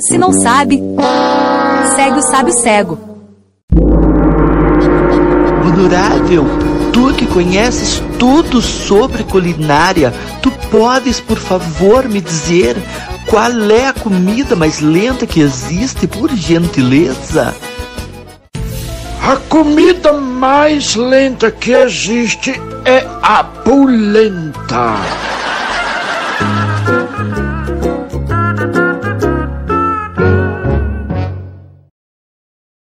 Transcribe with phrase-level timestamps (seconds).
[0.00, 0.82] Se não sabe,
[1.94, 2.98] segue o sábio cego.
[5.64, 6.44] Honorável,
[6.92, 10.12] tu que conheces tudo sobre culinária,
[10.42, 12.76] tu podes, por favor, me dizer
[13.28, 17.54] qual é a comida mais lenta que existe, por gentileza?
[19.22, 24.96] A comida mais lenta que existe é a polenta.